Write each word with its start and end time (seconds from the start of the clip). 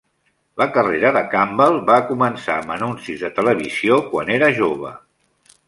La 0.61 0.65
carrera 0.77 1.11
de 1.17 1.21
Campbell 1.33 1.77
va 1.89 1.99
començar 2.13 2.55
amb 2.63 2.75
anuncis 2.77 3.21
de 3.27 3.31
televisió 3.41 4.01
quan 4.15 4.33
era 4.39 4.51
jove. 4.63 4.99